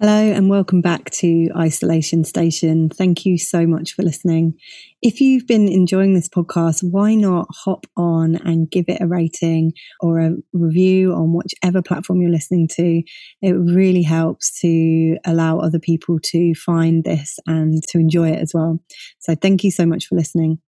[0.00, 2.88] Hello and welcome back to Isolation Station.
[2.88, 4.54] Thank you so much for listening.
[5.02, 9.72] If you've been enjoying this podcast, why not hop on and give it a rating
[10.00, 13.04] or a review on whichever platform you're listening to?
[13.40, 18.50] It really helps to allow other people to find this and to enjoy it as
[18.52, 18.80] well.
[19.20, 20.58] So thank you so much for listening.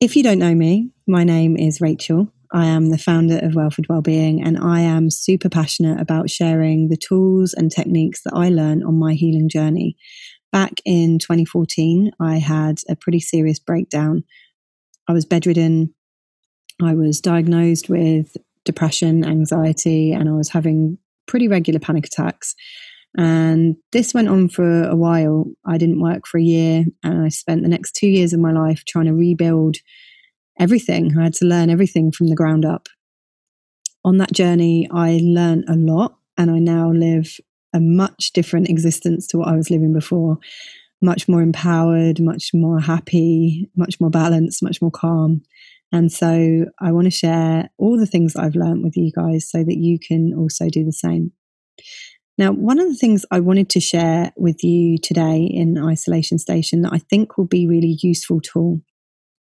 [0.00, 2.32] If you don't know me, my name is Rachel.
[2.52, 6.96] I am the founder of Welford Wellbeing, and I am super passionate about sharing the
[6.96, 9.96] tools and techniques that I learned on my healing journey.
[10.50, 14.24] Back in 2014, I had a pretty serious breakdown.
[15.06, 15.94] I was bedridden.
[16.82, 22.56] I was diagnosed with depression, anxiety, and I was having pretty regular panic attacks.
[23.16, 25.46] And this went on for a while.
[25.64, 28.50] I didn't work for a year, and I spent the next two years of my
[28.50, 29.76] life trying to rebuild
[30.60, 31.18] everything.
[31.18, 32.88] I had to learn everything from the ground up.
[34.04, 37.38] On that journey, I learned a lot and I now live
[37.74, 40.38] a much different existence to what I was living before.
[41.02, 45.42] Much more empowered, much more happy, much more balanced, much more calm.
[45.92, 49.50] And so I want to share all the things that I've learned with you guys
[49.50, 51.32] so that you can also do the same.
[52.38, 56.82] Now, one of the things I wanted to share with you today in Isolation Station
[56.82, 58.80] that I think will be really useful tool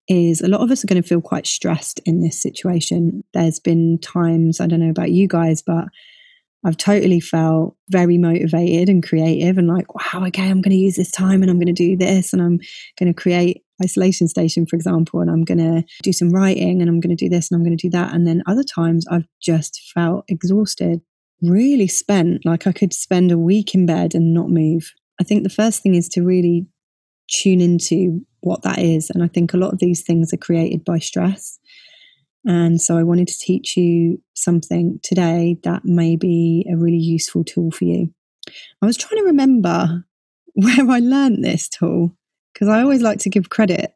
[0.09, 3.23] is a lot of us are going to feel quite stressed in this situation.
[3.33, 5.85] There's been times, I don't know about you guys, but
[6.65, 10.97] I've totally felt very motivated and creative and like, wow, okay, I'm going to use
[10.97, 12.59] this time and I'm going to do this and I'm
[12.97, 16.89] going to create isolation station, for example, and I'm going to do some writing and
[16.89, 18.13] I'm going to do this and I'm going to do that.
[18.13, 20.99] And then other times I've just felt exhausted,
[21.41, 24.91] really spent, like I could spend a week in bed and not move.
[25.21, 26.67] I think the first thing is to really
[27.29, 29.09] tune into what that is.
[29.09, 31.59] And I think a lot of these things are created by stress.
[32.45, 37.43] And so I wanted to teach you something today that may be a really useful
[37.43, 38.13] tool for you.
[38.81, 40.05] I was trying to remember
[40.53, 42.15] where I learned this tool
[42.53, 43.93] because I always like to give credit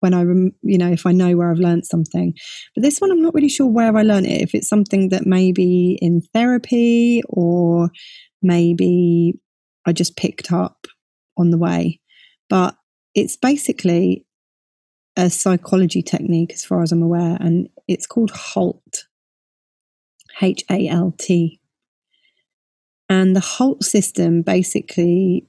[0.00, 2.34] when I, rem- you know, if I know where I've learned something.
[2.74, 4.42] But this one, I'm not really sure where I learned it.
[4.42, 7.90] If it's something that maybe in therapy or
[8.42, 9.34] maybe
[9.86, 10.86] I just picked up
[11.36, 12.00] on the way.
[12.48, 12.76] But
[13.14, 14.24] it's basically
[15.16, 19.06] a psychology technique, as far as I'm aware, and it's called HALT.
[20.42, 21.60] H A L T.
[23.08, 25.46] And the HALT system basically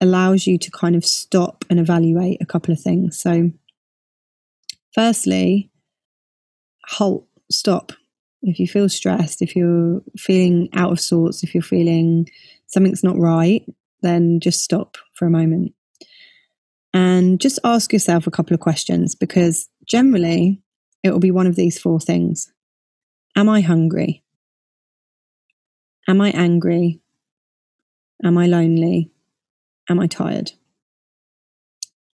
[0.00, 3.18] allows you to kind of stop and evaluate a couple of things.
[3.18, 3.50] So,
[4.94, 5.70] firstly,
[6.86, 7.92] halt, stop.
[8.42, 12.28] If you feel stressed, if you're feeling out of sorts, if you're feeling
[12.66, 13.64] something's not right,
[14.04, 15.72] then just stop for a moment
[16.92, 20.62] and just ask yourself a couple of questions because generally
[21.02, 22.52] it will be one of these four things
[23.36, 24.22] Am I hungry?
[26.06, 27.00] Am I angry?
[28.22, 29.10] Am I lonely?
[29.90, 30.52] Am I tired?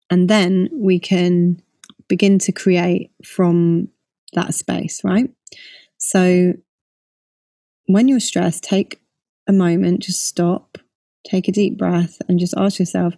[0.10, 1.62] And then we can
[2.08, 3.90] begin to create from
[4.34, 5.30] that space, right?
[5.98, 6.54] So
[7.86, 9.02] when you're stressed, take
[9.48, 10.78] a moment, just stop,
[11.26, 13.16] take a deep breath, and just ask yourself,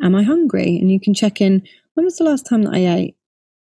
[0.00, 0.78] Am I hungry?
[0.78, 1.62] And you can check in.
[1.94, 3.16] When was the last time that I ate?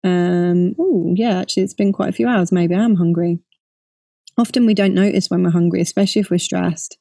[0.04, 2.52] Um, oh, yeah, actually, it's been quite a few hours.
[2.52, 3.40] Maybe I am hungry.
[4.38, 6.98] Often we don't notice when we're hungry, especially if we're stressed.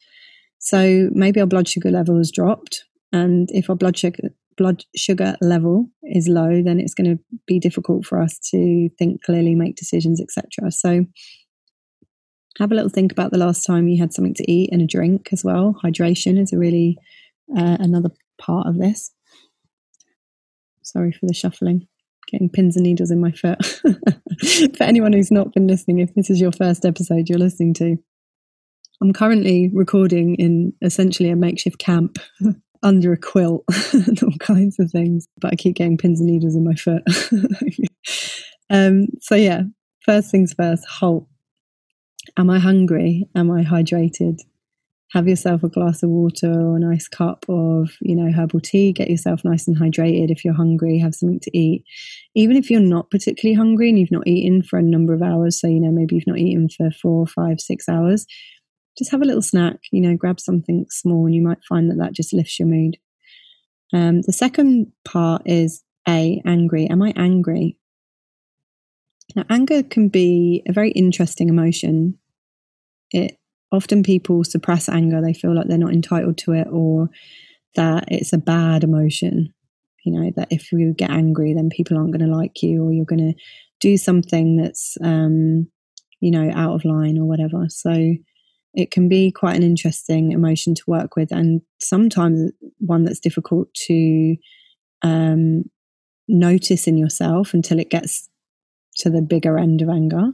[0.59, 2.85] So maybe our blood sugar level has dropped.
[3.13, 7.59] And if our blood sugar, blood sugar level is low, then it's going to be
[7.59, 10.71] difficult for us to think clearly, make decisions, etc.
[10.71, 11.05] So
[12.59, 14.87] have a little think about the last time you had something to eat and a
[14.87, 15.79] drink as well.
[15.83, 16.97] Hydration is a really
[17.57, 19.13] uh, another part of this.
[20.83, 21.87] Sorry for the shuffling,
[22.31, 23.65] getting pins and needles in my foot.
[24.77, 27.97] for anyone who's not been listening, if this is your first episode you're listening to,
[29.03, 32.19] I'm currently recording in essentially a makeshift camp
[32.83, 36.55] under a quilt and all kinds of things, but I keep getting pins and needles
[36.55, 37.03] in my foot.
[38.71, 39.63] um, so, yeah,
[40.05, 41.27] first things first, halt.
[42.37, 43.29] Am I hungry?
[43.35, 44.41] Am I hydrated?
[45.13, 48.93] have yourself a glass of water or a nice cup of you know herbal tea.
[48.93, 50.31] Get yourself nice and hydrated.
[50.31, 51.85] If you're hungry have something to eat.
[52.35, 55.61] Even if you're not particularly hungry and you've not eaten for a number of hours
[55.61, 58.27] so you know maybe you've not eaten for four five six hours
[58.99, 61.99] just have a little snack you know grab something small and you might find that
[61.99, 62.97] that just lifts your mood.
[63.93, 66.89] Um, the second part is a angry.
[66.89, 67.79] Am i angry?
[69.37, 72.19] Now anger can be a very interesting emotion
[73.17, 73.39] it
[73.73, 75.21] often people suppress anger.
[75.21, 77.09] They feel like they're not entitled to it or
[77.75, 79.53] that it's a bad emotion.
[80.05, 82.93] You know, that if you get angry, then people aren't going to like you or
[82.93, 83.35] you're going to
[83.81, 85.69] do something that's, um,
[86.21, 87.67] you know, out of line or whatever.
[87.69, 87.93] So
[88.77, 93.73] It can be quite an interesting emotion to work with, and sometimes one that's difficult
[93.87, 94.37] to
[95.01, 95.65] um,
[96.29, 98.29] notice in yourself until it gets
[98.99, 100.31] to the bigger end of anger.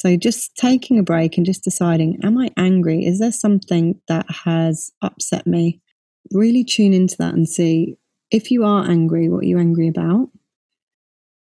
[0.00, 3.04] So, just taking a break and just deciding, am I angry?
[3.04, 5.82] Is there something that has upset me?
[6.30, 7.98] Really tune into that and see
[8.30, 10.30] if you are angry, what are you angry about?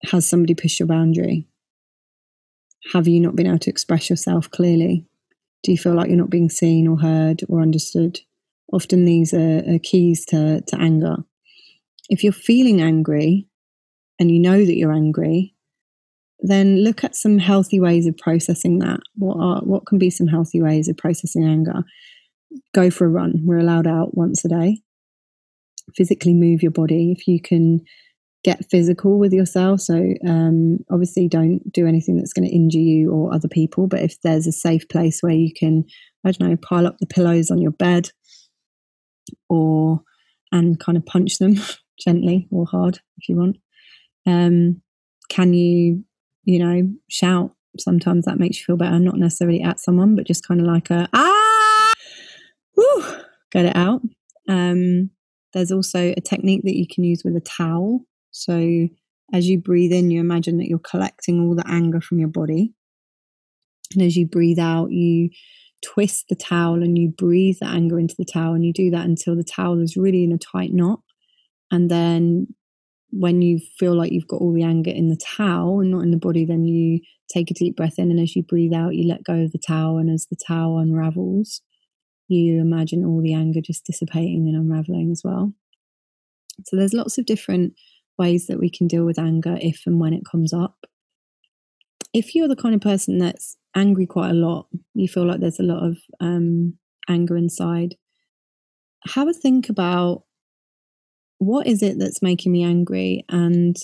[0.02, 1.46] Has somebody pushed your boundary?
[2.92, 5.06] Have you not been able to express yourself clearly?
[5.62, 8.20] Do you feel like you're not being seen or heard or understood?
[8.70, 11.16] Often these are, are keys to, to anger.
[12.10, 13.46] If you're feeling angry
[14.20, 15.54] and you know that you're angry,
[16.42, 19.00] then look at some healthy ways of processing that.
[19.16, 21.84] What are what can be some healthy ways of processing anger?
[22.74, 23.42] Go for a run.
[23.44, 24.82] We're allowed out once a day.
[25.94, 27.12] Physically move your body.
[27.12, 27.82] If you can
[28.44, 29.80] get physical with yourself.
[29.80, 33.86] So, um, obviously, don't do anything that's going to injure you or other people.
[33.86, 35.84] But if there's a safe place where you can,
[36.24, 38.10] I don't know, pile up the pillows on your bed
[39.48, 40.02] or
[40.50, 41.54] and kind of punch them
[41.98, 43.56] gently or hard if you want.
[44.26, 44.82] Um,
[45.28, 46.04] can you,
[46.44, 47.52] you know, shout?
[47.78, 50.90] Sometimes that makes you feel better, not necessarily at someone, but just kind of like
[50.90, 51.92] a ah,
[52.76, 53.04] whoo,
[53.50, 54.02] get it out.
[54.48, 55.10] Um,
[55.54, 58.88] there's also a technique that you can use with a towel so
[59.32, 62.72] as you breathe in, you imagine that you're collecting all the anger from your body.
[63.94, 65.30] And as you breathe out, you
[65.84, 68.54] twist the towel and you breathe the anger into the towel.
[68.54, 71.00] And you do that until the towel is really in a tight knot.
[71.70, 72.48] And then
[73.12, 76.10] when you feel like you've got all the anger in the towel and not in
[76.10, 78.10] the body, then you take a deep breath in.
[78.10, 79.98] And as you breathe out, you let go of the towel.
[79.98, 81.60] And as the towel unravels,
[82.28, 85.52] you imagine all the anger just dissipating and unraveling as well.
[86.64, 87.74] So there's lots of different
[88.18, 90.86] ways that we can deal with anger if and when it comes up.
[92.14, 95.60] If you're the kind of person that's angry quite a lot, you feel like there's
[95.60, 96.74] a lot of um,
[97.08, 97.96] anger inside,
[99.06, 100.24] have a think about
[101.42, 103.76] what is it that's making me angry and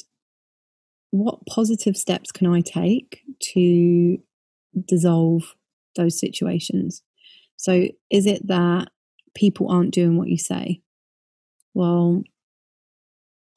[1.11, 3.23] what positive steps can I take
[3.55, 4.19] to
[4.87, 5.57] dissolve
[5.97, 7.03] those situations?
[7.57, 8.91] So, is it that
[9.35, 10.83] people aren't doing what you say?
[11.75, 12.23] Well,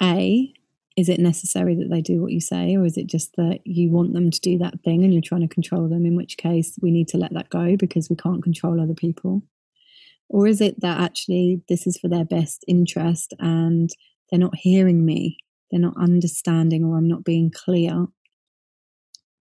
[0.01, 0.51] A,
[0.97, 3.91] is it necessary that they do what you say or is it just that you
[3.91, 6.75] want them to do that thing and you're trying to control them in which case
[6.81, 9.43] we need to let that go because we can't control other people
[10.31, 13.89] or is it that actually this is for their best interest and
[14.29, 15.37] they're not hearing me
[15.69, 18.07] they're not understanding or i'm not being clear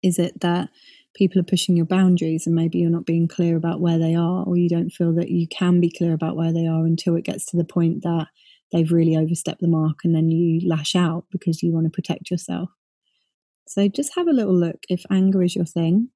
[0.03, 0.69] is it that
[1.15, 4.45] people are pushing your boundaries and maybe you're not being clear about where they are
[4.45, 7.25] or you don't feel that you can be clear about where they are until it
[7.25, 8.27] gets to the point that
[8.73, 12.31] they've really overstepped the mark and then you lash out because you want to protect
[12.31, 12.71] yourself.
[13.67, 14.79] So just have a little look.
[14.89, 16.09] If anger is your thing,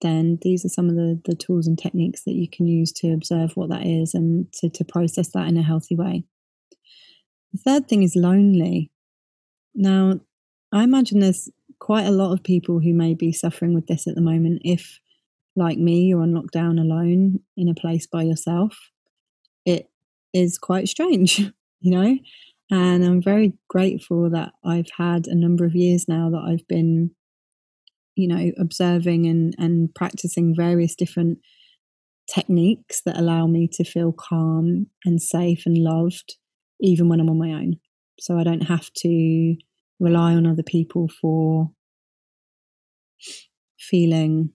[0.00, 3.12] then these are some of the, the tools and techniques that you can use to
[3.12, 6.24] observe what that is and to, to process that in a healthy way.
[7.52, 8.90] The third thing is lonely.
[9.74, 10.20] Now,
[10.72, 11.48] I imagine there's
[11.78, 14.62] quite a lot of people who may be suffering with this at the moment.
[14.64, 15.00] If,
[15.56, 18.76] like me, you're on lockdown alone in a place by yourself,
[19.64, 19.88] it
[20.32, 21.40] is quite strange
[21.80, 22.18] you know?
[22.70, 27.12] And I'm very grateful that I've had a number of years now that I've been,
[28.18, 31.38] you know, observing and, and practicing various different
[32.28, 36.36] techniques that allow me to feel calm and safe and loved,
[36.80, 37.76] even when I'm on my own.
[38.18, 39.56] So I don't have to
[40.00, 41.70] rely on other people for
[43.78, 44.50] feeling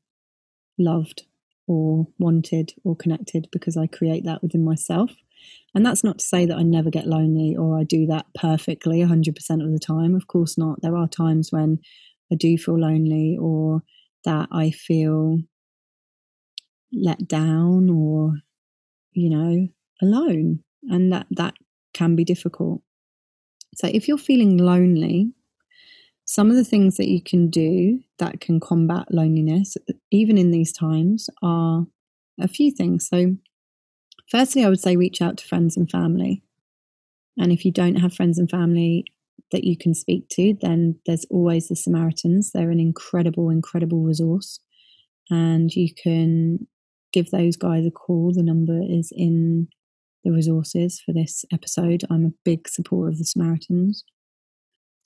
[0.77, 1.23] loved
[1.65, 5.11] or wanted or connected because I create that within myself.
[5.73, 8.99] And that's not to say that I never get lonely or I do that perfectly
[8.99, 9.29] 100%
[9.63, 10.15] of the time.
[10.15, 10.81] Of course not.
[10.81, 11.79] There are times when
[12.31, 13.83] I do feel lonely or
[14.25, 15.39] that I feel
[16.91, 18.35] let down or,
[19.13, 19.67] you know,
[20.01, 20.63] alone.
[20.83, 21.53] And that, that
[21.93, 22.81] can be difficult.
[23.75, 25.31] So if you're feeling lonely,
[26.25, 29.75] some of the things that you can do that can combat loneliness,
[30.11, 31.85] even in these times, are
[32.39, 33.07] a few things.
[33.07, 33.35] So,
[34.27, 36.41] Firstly, I would say reach out to friends and family.
[37.37, 39.05] And if you don't have friends and family
[39.51, 42.51] that you can speak to, then there's always the Samaritans.
[42.51, 44.59] They're an incredible, incredible resource.
[45.29, 46.67] And you can
[47.11, 48.33] give those guys a call.
[48.33, 49.67] The number is in
[50.23, 52.03] the resources for this episode.
[52.09, 54.03] I'm a big supporter of the Samaritans.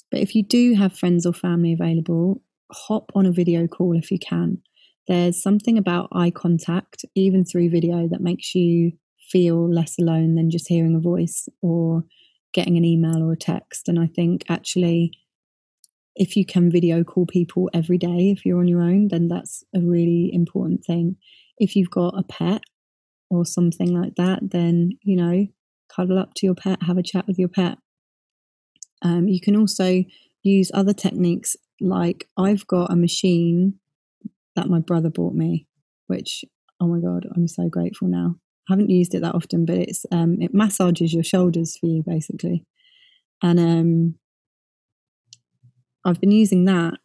[0.10, 2.42] But if you do have friends or family available,
[2.72, 4.60] hop on a video call if you can.
[5.08, 8.92] There's something about eye contact, even through video, that makes you
[9.32, 12.04] feel less alone than just hearing a voice or
[12.58, 13.88] getting an email or a text.
[13.88, 15.12] And I think actually,
[16.16, 19.64] if you can video call people every day, if you're on your own, then that's
[19.74, 21.16] a really important thing.
[21.58, 22.62] If you've got a pet,
[23.30, 25.48] or something like that, then, you know,
[25.94, 27.78] cuddle up to your pet, have a chat with your pet.
[29.02, 30.04] Um, you can also
[30.44, 33.76] use other techniques like I've got a machine
[34.56, 35.68] that my brother bought me,
[36.08, 36.44] which,
[36.80, 38.36] oh my God, I'm so grateful now.
[38.70, 42.04] I haven't used it that often, but it's um, it massages your shoulders for you
[42.06, 42.66] basically.
[43.42, 44.16] And um,
[46.06, 46.96] I've been using that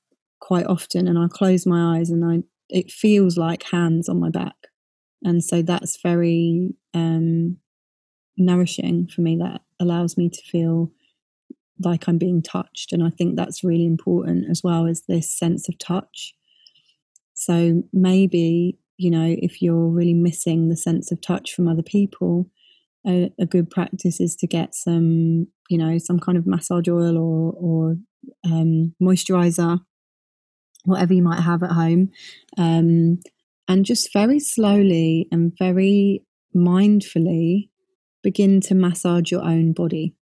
[0.41, 4.31] quite often and I close my eyes and I it feels like hands on my
[4.31, 4.57] back.
[5.23, 7.59] And so that's very um,
[8.37, 9.37] nourishing for me.
[9.37, 10.91] That allows me to feel
[11.85, 12.93] like I'm being touched.
[12.93, 16.35] And I think that's really important as well as this sense of touch.
[17.35, 22.51] So maybe, you know, if you're really missing the sense of touch from other people,
[23.07, 27.19] a, a good practice is to get some, you know, some kind of massage oil
[27.19, 27.97] or, or
[28.45, 29.81] um, moisturizer,
[30.85, 32.11] whatever you might have at home.
[32.59, 33.19] Um,
[33.69, 37.71] and just very slowly and very mindfully
[38.23, 40.15] begin to massage your own body.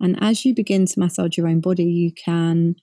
[0.00, 2.76] And as you begin to massage your own body, you can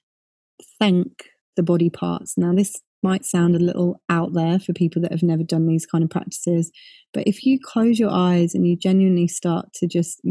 [0.79, 2.38] thank the body parts.
[2.38, 5.86] Now, this might sound a little out there for people that have never done these
[5.86, 6.72] kind of practices,
[7.14, 10.22] but if you close your eyes and you genuinely start to just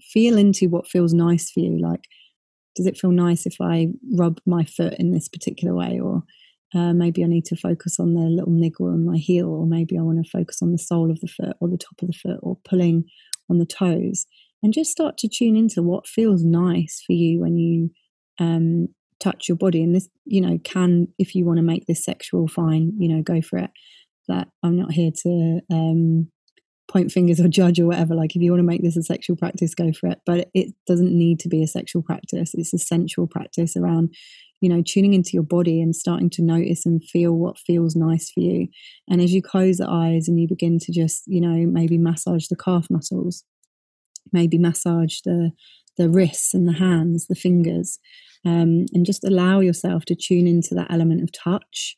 [0.00, 2.04] feel into what feels nice for you, like,
[2.74, 6.00] does it feel nice if I rub my foot in this particular way?
[6.00, 6.22] Or
[6.74, 9.98] uh, maybe I need to focus on the little niggle on my heel, or maybe
[9.98, 12.18] I want to focus on the sole of the foot or the top of the
[12.22, 13.04] foot, or pulling
[13.50, 14.26] on the toes
[14.62, 17.90] and just start to tune into what feels nice for you when you
[18.38, 18.88] um,
[19.20, 19.82] touch your body.
[19.82, 23.22] And this, you know, can, if you want to make this sexual, fine, you know,
[23.22, 23.70] go for it.
[24.28, 26.30] That I'm not here to um,
[26.90, 28.14] point fingers or judge or whatever.
[28.14, 30.20] Like, if you want to make this a sexual practice, go for it.
[30.24, 32.52] But it doesn't need to be a sexual practice.
[32.54, 34.14] It's a sensual practice around,
[34.60, 38.30] you know, tuning into your body and starting to notice and feel what feels nice
[38.30, 38.68] for you.
[39.08, 42.46] And as you close the eyes and you begin to just, you know, maybe massage
[42.46, 43.44] the calf muscles
[44.32, 45.52] maybe massage the
[45.96, 47.98] the wrists and the hands, the fingers,
[48.44, 51.96] um, and just allow yourself to tune into that element of touch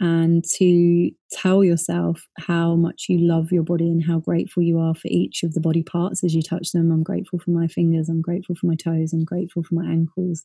[0.00, 4.94] and to tell yourself how much you love your body and how grateful you are
[4.94, 6.90] for each of the body parts as you touch them.
[6.90, 10.42] I'm grateful for my fingers, I'm grateful for my toes, I'm grateful for my ankles,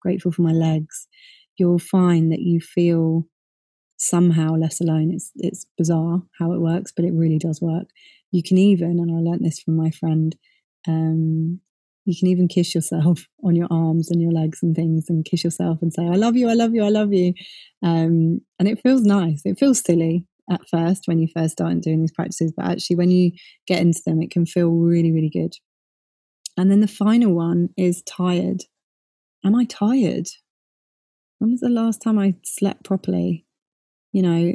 [0.00, 1.08] grateful for my legs.
[1.56, 3.26] You'll find that you feel
[3.96, 5.10] somehow less alone.
[5.12, 7.88] It's it's bizarre how it works, but it really does work.
[8.30, 10.36] You can even, and I learned this from my friend
[10.86, 11.60] um,
[12.04, 15.44] you can even kiss yourself on your arms and your legs and things and kiss
[15.44, 17.34] yourself and say, I love you, I love you, I love you.
[17.82, 19.42] Um, and it feels nice.
[19.44, 23.10] It feels silly at first when you first start doing these practices, but actually, when
[23.10, 23.32] you
[23.66, 25.54] get into them, it can feel really, really good.
[26.56, 28.62] And then the final one is tired.
[29.44, 30.26] Am I tired?
[31.38, 33.46] When was the last time I slept properly?
[34.12, 34.54] You know,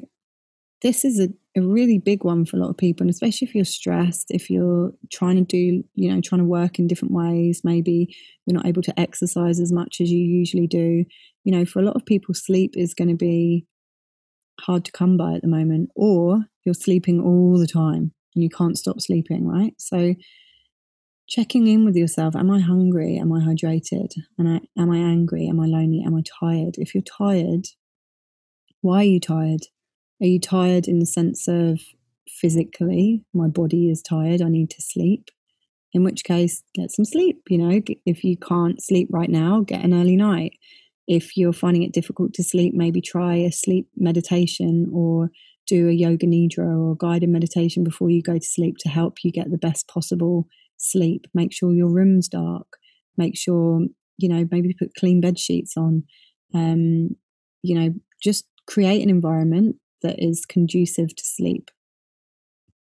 [0.82, 3.56] this is a a really big one for a lot of people, and especially if
[3.56, 7.62] you're stressed, if you're trying to do, you know, trying to work in different ways,
[7.64, 8.14] maybe
[8.46, 11.06] you're not able to exercise as much as you usually do.
[11.46, 13.66] You know, for a lot of people, sleep is going to be
[14.60, 18.50] hard to come by at the moment, or you're sleeping all the time and you
[18.50, 19.74] can't stop sleeping, right?
[19.78, 20.16] So,
[21.28, 23.18] checking in with yourself am I hungry?
[23.18, 24.12] Am I hydrated?
[24.38, 25.48] Am I, am I angry?
[25.48, 26.04] Am I lonely?
[26.06, 26.76] Am I tired?
[26.78, 27.68] If you're tired,
[28.82, 29.62] why are you tired?
[30.22, 31.82] Are you tired in the sense of
[32.30, 35.30] physically, my body is tired, I need to sleep?
[35.94, 37.42] In which case, get some sleep.
[37.50, 40.54] You know, if you can't sleep right now, get an early night.
[41.08, 45.30] If you're finding it difficult to sleep, maybe try a sleep meditation or
[45.68, 49.32] do a yoga nidra or guided meditation before you go to sleep to help you
[49.32, 51.28] get the best possible sleep.
[51.34, 52.78] Make sure your room's dark.
[53.18, 53.82] Make sure,
[54.18, 56.04] you know, maybe put clean bed sheets on.
[56.54, 57.16] Um,
[57.64, 61.72] you know, just create an environment that is conducive to sleep.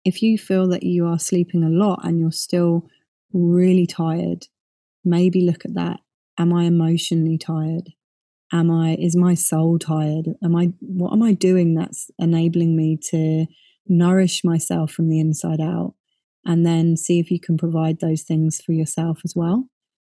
[0.04, 2.88] If you feel that you are sleeping a lot and you're still
[3.34, 4.48] really tired,
[5.04, 6.00] maybe look at that.
[6.38, 7.94] Am I emotionally tired?
[8.54, 10.28] Am I, is my soul tired?
[10.44, 13.48] Am I, what am I doing that's enabling me to
[13.88, 15.96] nourish myself from the inside out?
[16.46, 19.68] And then see if you can provide those things for yourself as well.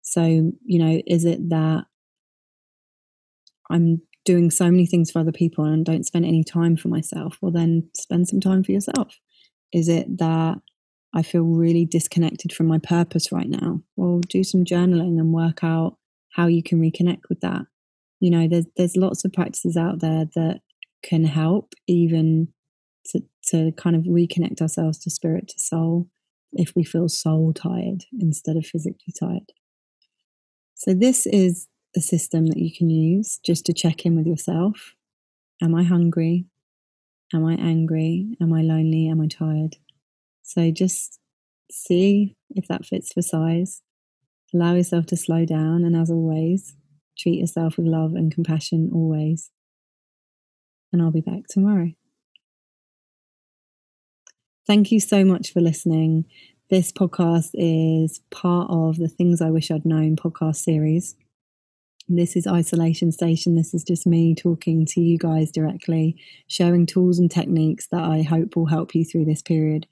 [0.03, 1.85] So, you know, is it that
[3.71, 7.39] I'm doing so many things for other people and don't spend any time for myself,
[7.41, 9.19] well, then spend some time for yourself.
[9.73, 10.59] Is it that
[11.15, 13.81] I feel really disconnected from my purpose right now?
[13.97, 15.97] Well, do some journaling and work out
[16.35, 17.63] how you can reconnect with that.
[18.21, 20.61] You know, there's there's lots of practices out there that
[21.03, 22.49] can help even
[23.07, 26.07] to to kind of reconnect ourselves to spirit to soul
[26.53, 29.53] if we feel soul tired instead of physically tired.
[30.75, 31.67] So this is
[31.99, 34.95] a system that you can use just to check in with yourself.
[35.61, 36.47] Am I hungry?
[37.35, 38.37] Am I angry?
[38.41, 39.09] Am I lonely?
[39.09, 39.77] Am I tired?
[40.43, 41.21] So just
[41.71, 43.83] see if that fits for size.
[44.55, 46.75] Allow yourself to slow down, and as always,
[47.19, 49.51] treat yourself with love and compassion always.
[50.91, 51.93] And I'll be back tomorrow.
[54.67, 56.25] Thank you so much for listening.
[56.71, 61.15] This podcast is part of the Things I Wish I'd Known podcast series.
[62.11, 63.55] This is Isolation Station.
[63.55, 68.23] This is just me talking to you guys directly, sharing tools and techniques that I
[68.23, 69.87] hope will help you through this period.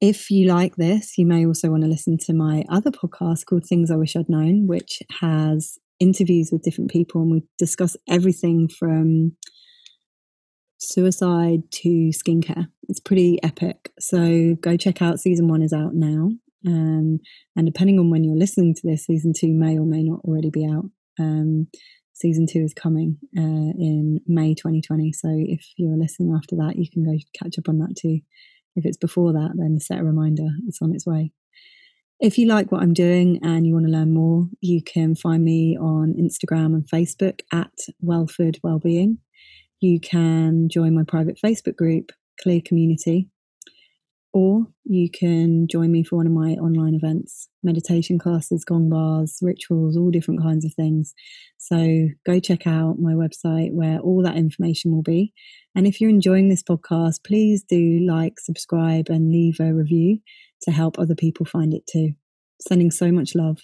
[0.00, 3.66] If you like this, you may also want to listen to my other podcast called
[3.66, 8.68] Things I Wish I'd Known, which has interviews with different people and we discuss everything
[8.68, 9.32] from
[10.78, 12.68] suicide to skincare.
[12.88, 13.90] It's pretty epic.
[13.98, 16.30] So go check out season one is out now.
[16.66, 17.20] Um,
[17.54, 20.50] and depending on when you're listening to this, season two may or may not already
[20.50, 20.90] be out.
[21.18, 21.68] Um,
[22.12, 23.40] season two is coming uh,
[23.78, 25.12] in May 2020.
[25.12, 28.20] So if you're listening after that, you can go catch up on that too.
[28.74, 31.32] If it's before that, then set a reminder, it's on its way.
[32.18, 35.44] If you like what I'm doing and you want to learn more, you can find
[35.44, 39.18] me on Instagram and Facebook at Welford Wellbeing.
[39.80, 43.28] You can join my private Facebook group, Clear Community,
[44.36, 49.38] or you can join me for one of my online events meditation classes, gong baths,
[49.40, 51.14] rituals, all different kinds of things.
[51.56, 55.32] So go check out my website where all that information will be.
[55.74, 60.18] And if you're enjoying this podcast, please do like, subscribe, and leave a review
[60.62, 62.10] to help other people find it too.
[62.60, 63.60] Sending so much love.